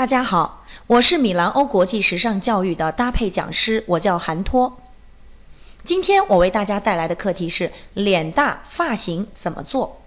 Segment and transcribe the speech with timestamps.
[0.00, 4.78] 大家好，我是米兰欧国际时尚教育的搭配讲师，我叫韩托。
[5.84, 10.00] 今天我为大家带来的课题是脸大发型怎么做？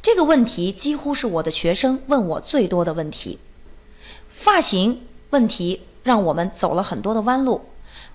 [0.00, 3.38] 这个问题几乎是我的学生问我最多的问题。
[4.30, 7.66] 发型问题让我们走了很多的弯路，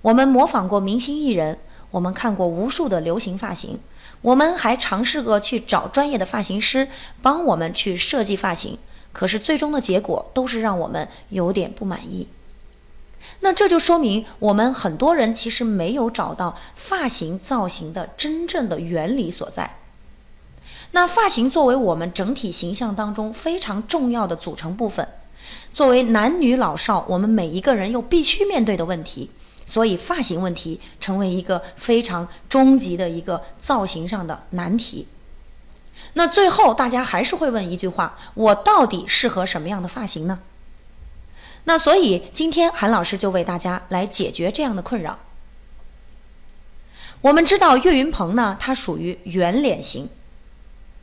[0.02, 1.60] 我们模仿过明星艺人，
[1.92, 3.80] 我们看过无数的流行发型，
[4.24, 6.88] 我们还尝试过去找专业的发型师
[7.22, 8.80] 帮我们去设计发型。
[9.14, 12.28] 可是最终的结果都是让我们有点不满意。
[13.40, 19.78] 那这就说明我们很多人其实没有找到发型造型的真正的原理所在。
[20.92, 25.08] 那发型作为我们整体形象当中非常重要的组成部分，
[25.72, 29.30] 作为男女老少我们每一个人又必须面对的问题，
[29.66, 35.08] 所以发型问题成为一个非常终极的一个造型上的难题。
[36.14, 40.40] 那最后，大家还是会问一句话：我到底适合什么样的发型呢？
[41.64, 45.18] 那所以今天韩老师就为大家来解决这样的困扰。
[47.22, 50.10] 我们知道岳云鹏呢，他属于圆脸型，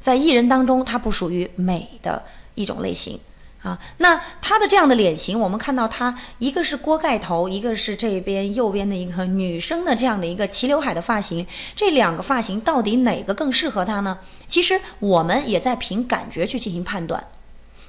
[0.00, 3.18] 在艺人当中，他不属于美的一种类型。
[3.62, 14.18] 啊，那她的这样的脸型，我们看到她一个是锅盖头，一个是这边右边的一个女生的这样的一个齐刘海的发型，这两个发型到底哪个更适合她呢？
[14.48, 17.22] 其实我们也在凭感觉去进行判断。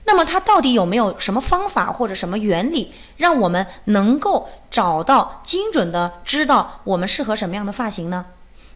[0.03, 8.25] 那么她到底有没有什么方法或者什么原理，让我们能够找到精准的知道我们适合什么样的发型呢？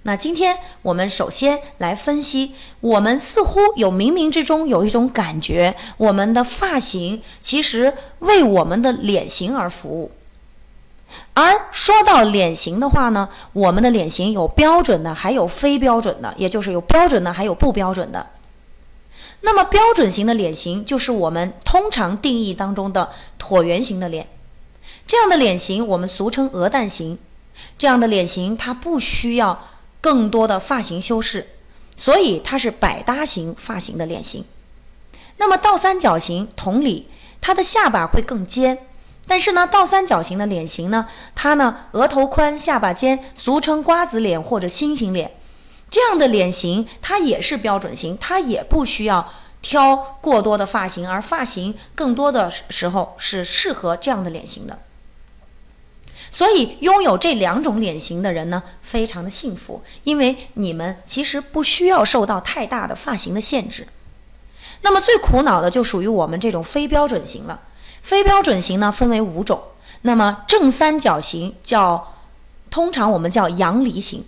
[0.07, 10.11] 那今天我们首先来分析，我们似乎有冥冥之中有一种感觉，我们的发型其实为我们的脸型而服务。
[11.33, 18.27] 而说到脸型的话呢，我们的脸型有标准的，还有非标准的，也就是有标准的，还有不标准的。
[19.41, 24.27] 那么标准型的脸型就是我们通常定义当中的椭圆形的脸，
[25.07, 27.17] 这样的脸型我们俗称鹅蛋型。
[27.77, 29.67] 这样的脸型它不需要。
[30.05, 31.47] 更多的发型修饰，
[31.97, 34.45] 所以它是百搭型发型的脸型。
[35.37, 37.07] 那么倒三角形，同理，
[37.41, 38.77] 它的下巴会更尖。
[39.25, 45.31] 但是呢，倒三角形的脸型呢，它呢额头宽，下巴尖，俗称瓜子脸或者星星脸。
[45.89, 49.27] 这样的脸型它也是标准型，它也不需要
[49.63, 54.77] 挑过多的发型，而发型更多的时候是适合这样的脸型的。
[56.35, 63.87] 所以，拥有这两种脸型的人呢，非常的幸福，因为你们其实不需要受到太大的发型的限制。
[64.81, 67.61] 那么，最苦恼的就属于我们这种非标准型了。
[68.01, 69.63] 非标准型呢，分为五种。
[70.01, 72.13] 那么，正三角形叫，
[72.69, 74.25] 通常我们叫阳梨型。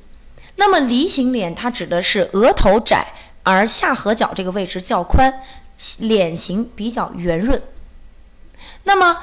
[0.56, 3.06] 那么，梨形脸它指的是额头窄，
[3.44, 5.42] 而下颌角这个位置较宽，
[5.98, 7.62] 脸型比较圆润。
[8.86, 9.18] 那么，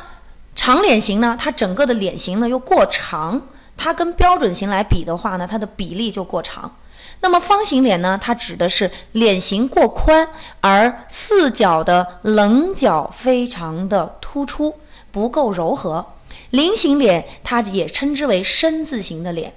[0.55, 3.41] 长脸型呢，它整个的脸型呢又过长，
[3.77, 6.75] 它跟标准型来比的话呢，它的比例就过长。
[7.21, 10.29] 那么方形脸呢，它指的是脸型过宽，
[10.61, 14.75] 而四角的棱角非常的突出，
[15.11, 16.05] 不够柔和。
[16.51, 19.55] 菱形脸它也称之为深字形的脸。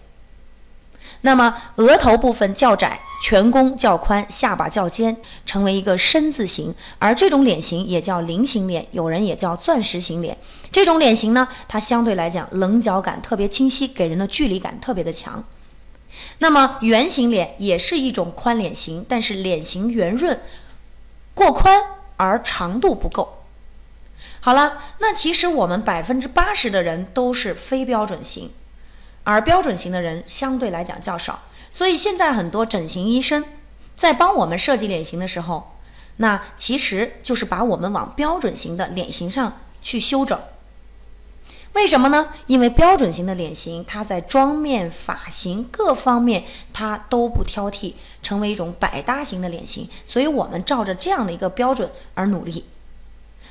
[1.21, 6.73] 那么额头部分较窄，颧弓较宽，下巴较尖，成为一个深字形。
[6.99, 10.37] 而这种脸型也叫菱形脸，有人也叫钻石型脸。
[10.71, 15.43] 这种脸型呢，它相对来讲棱角感特别清晰，给人的距离感特别的强。
[16.39, 20.39] 那么圆形脸也是一种宽脸型，但是脸型圆润，
[21.33, 21.81] 过宽
[22.17, 23.43] 而长度不够。
[24.39, 28.51] 好了，那其实我们百分之八十的人都是非标准型。
[29.23, 33.43] 而标准型的人相对来讲较少，所以现在很多整形医生
[33.95, 35.75] 在帮我们设计脸型的时候，
[36.17, 40.39] 那其实就是把我们往标准型的脸型上去修整。
[41.73, 42.29] 为什么呢？
[42.47, 52.65] 因为标准型的脸型，它在妆面、发型各方面它都不挑剔，成为一种百搭型的脸型，所以我们照着这样的一个标准而努力。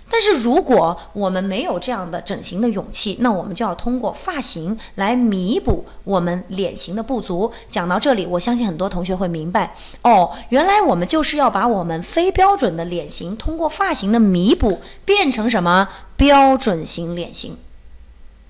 [0.08, 7.52] 但是如果我们没有这样的整形的勇气，那我们就要通过发型来弥补我们脸型的不足。
[7.68, 17.56] 讲到这里，我相信很多同学会明白哦，原来我们就是要把我们非标准的脸型通过发型的弥补，变成什么标准型脸型。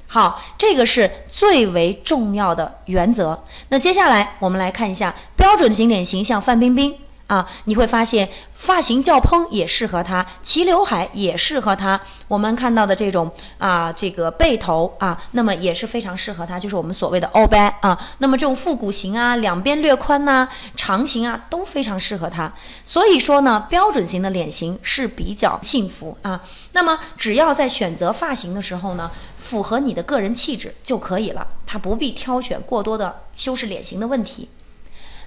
[0.07, 3.43] 好，这个是最为重要的原则。
[3.69, 12.01] 那接下来我们来看一下标准型脸型，像范冰冰啊，你会发现发型较蓬也适合他，齐刘海也适合他。
[12.29, 17.99] 我们看到的这种啊，这个背头啊，那么也是非常适合他，就是我们所谓的欧巴啊。
[18.19, 22.53] 那么这种复古型啊，两边略宽呐，长型啊，都非常适合他。
[22.85, 26.41] 所以说呢，标准型的脸型是比较幸福啊。
[26.73, 34.49] 那么只要在选择发型的时候呢，符合你的个人气质就可以了，他不必挑选过多的修饰脸型的问题。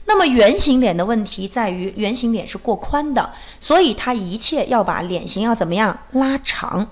[0.10, 6.88] 那么圆形脸的问题在于，圆形脸是过宽的，所以它一切要把脸型要怎么样拉长。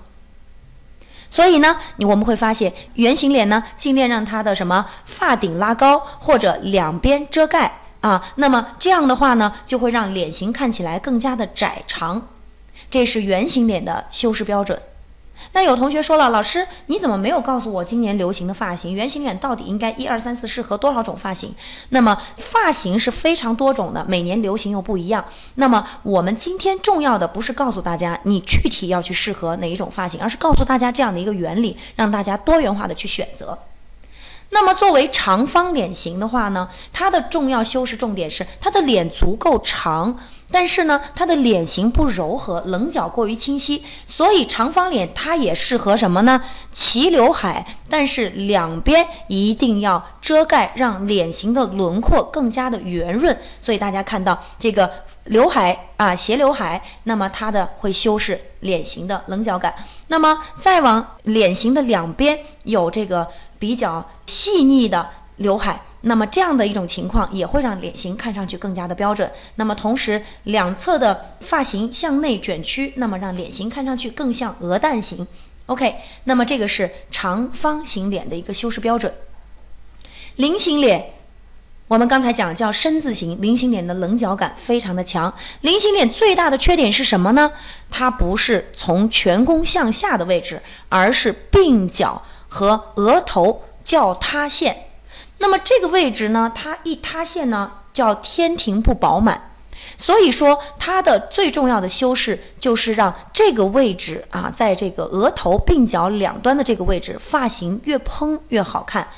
[1.28, 8.24] 所以呢，我们会发现，圆形脸呢，尽量让它的什么发顶拉高，或者两边遮盖啊。
[8.36, 12.28] 那么这样的话呢，就会让脸型看起来更加的窄长。
[12.88, 14.80] 这是圆形脸的修饰标准。
[15.52, 18.94] 那有同学说了，老师你怎么没有告诉我今年流行的发型？
[18.94, 21.54] 圆形脸到底应该一二三四适合多少种发型？
[21.90, 25.24] 那么发型是非常多种的，每年流行又不一样。
[25.54, 33.58] 那么我们今天重要的不是告诉大家你具体要去适合哪一种发型，而是告诉大家这样的一个原理，让大家多元化的去选择。
[34.50, 40.18] 那么作为长方脸型的话呢，它的重要修饰重点是它的脸足够长。
[40.50, 46.42] 但是呢，它的脸型不柔和，棱角过于清晰，所以长方脸它也适合什么呢？
[46.72, 53.38] 齐刘海，但是两边一定要遮盖，让脸型的轮廓更加的圆润。
[53.60, 54.90] 所以大家看到这个
[55.24, 59.74] 刘海啊，斜刘海，那么它的会修饰脸型的棱角感。
[60.06, 63.28] 那么再往脸型的两边有这个
[63.58, 65.82] 比较细腻的刘海。
[66.02, 69.28] 那么这样的一种情况也会让脸型看上去更加的标准。
[69.56, 75.26] 那么同时两侧的发型向内卷曲，那么让脸型看上去更像鹅蛋型。
[75.66, 79.12] OK，那么这个是长方形脸的一个修饰标准。
[80.36, 81.14] 菱形脸，
[81.88, 85.34] 我们刚才讲叫深字形，菱形脸的棱角感非常的强。
[85.62, 87.50] 菱形脸最大的缺点是什么呢？
[87.90, 94.86] 它不是从颧弓向下的位置，而是鬓角和额头叫塌陷。
[95.38, 99.52] 那么这个位置呢，它一塌陷呢，叫天庭不饱满，
[99.96, 109.08] 所以说它的最重要的修饰就是让这个位置啊，在这个额头鬓角两端的这个位置，发型越蓬越好看。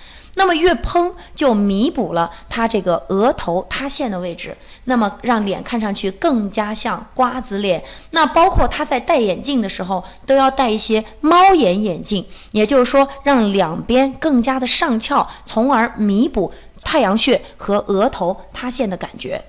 [0.40, 7.84] 那么越嘭就弥补了它这个额头塌陷的位置，那么让脸看上去更加像瓜子脸。
[8.12, 16.50] 那包括他在戴眼镜的时候都要戴一些猫眼眼镜，也就是说让两边更加的上翘，从而弥补
[16.82, 19.44] 太阳穴和额头塌陷的感觉。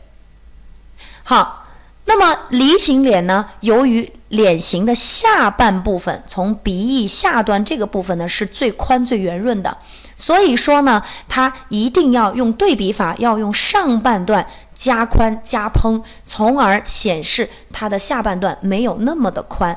[1.24, 1.64] 好，
[2.06, 3.45] 那么梨形脸呢？
[3.59, 9.77] 由于脸型的下半部分从鼻翼下端这个部分呢是最宽最圆润的。
[10.18, 14.45] 所以说呢，它一定要用对比法，要用上半段
[14.75, 19.75] 加宽加蓬，从而显示它的下半段没有那么的宽，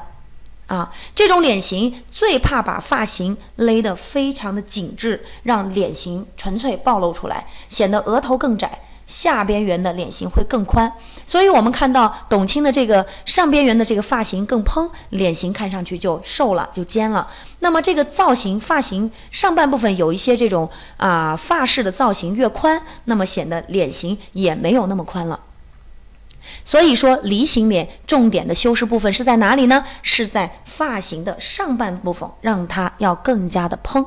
[0.67, 8.81] 啊，这种脸型最怕把发型勒得非常的紧致，让脸型纯粹暴露出来，显得额头更窄。
[9.07, 10.91] 下边缘的脸型会更宽，
[11.27, 17.29] 所以我们看到董卿的这个上边缘的这个发型更蓬，脸型看上去就瘦了，就尖了。
[17.61, 25.41] 那么这个造型发型上半部分有一些这种啊发饰的造型越宽，那么显得脸型也没有那么宽了。
[26.63, 29.85] 所以说梨形脸重点的修饰部分是在哪里呢？
[30.03, 34.05] 是在发型的上半部分，让它要更加的蓬。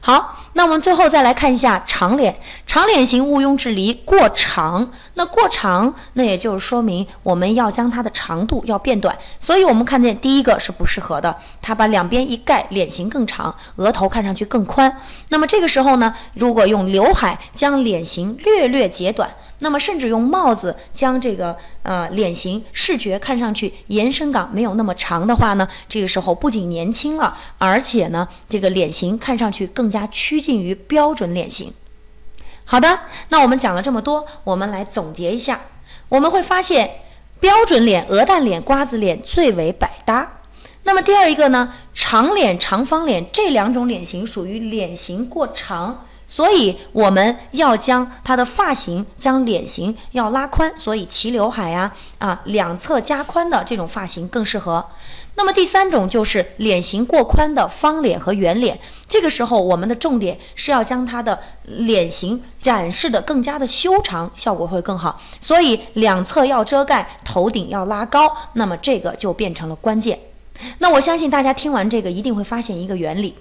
[0.00, 4.90] 好，那我们最后再来看一下长脸，长脸型毋庸置疑过长。
[5.14, 9.16] 那过长，那也就是说明我们要将它的长度要变短。
[9.40, 14.94] 所以我们看见第一个是不适合的，它把两边一盖，脸型更长，额头看上去更宽。
[15.30, 19.28] 那么这个时候呢，如果用刘海将脸型略略截短。
[19.60, 31.72] 那么，甚至用帽子将这个呃脸型视觉看上去延伸感没有那么长的话呢，这个时候不仅年轻了，而且呢，这个脸型看上去更加趋近于标准脸型。
[32.66, 35.60] 好的，那我们讲了这么多，我们来总结一下，
[36.10, 36.90] 我们会发现
[37.40, 40.40] 标准脸、鹅蛋脸、瓜子脸最为百搭。
[40.82, 46.05] 那么第二一个呢，长脸、长方脸这两种脸型属于脸型过长。
[46.26, 54.84] 所以我们要将它的发型、将脸型要拉宽，所以齐刘海呀，啊，两侧加宽的这种发型更适合。
[55.36, 65.20] 那么第三种就是脸型过宽的方脸和圆脸，这个时候我们的重点是要将它的脸型展示的更加的修长，效果会更好。
[65.40, 70.18] 所以两侧要遮盖，头顶要拉高，那么这个就变成了关键。
[70.78, 73.34] 那我相信大家听完这个一定会发现一个原理。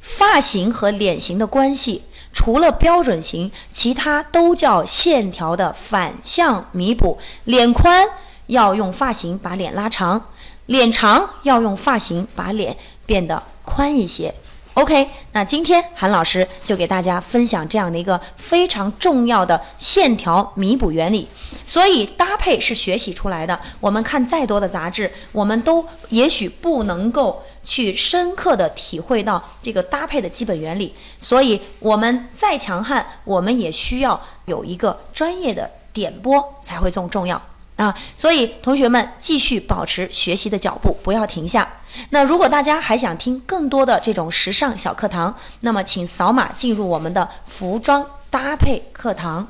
[0.00, 2.02] 发型和脸型的关系，
[2.32, 7.18] 除了标准型，其他都叫线条的反向弥补。
[7.44, 8.08] 脸宽
[8.46, 10.30] 要用发型把脸拉长，
[10.66, 12.76] 脸长要用发型把脸
[13.06, 14.34] 变得宽一些。
[14.78, 21.26] OK，那今天韩老师就给大家分享这样的一个非常重要的线条弥补原理。
[21.66, 23.58] 所以搭配是学习出来的。
[23.80, 30.94] 我们看再多的杂志，我们都也许不能够去深刻的体会到这个搭配的基本原理。
[31.18, 37.42] 所以我们再强悍，我们也需要有一个专业的点拨才会更重要。
[37.78, 41.66] 啊，所以同学们继续保持学习的脚步，不要停下。
[42.10, 49.48] 那如果大家还想听更多的这种时尚小课堂，那么请扫码进入我们的服装搭配课堂。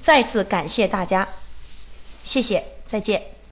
[0.00, 1.28] 再次感谢大家，
[2.24, 3.33] 谢谢，再见。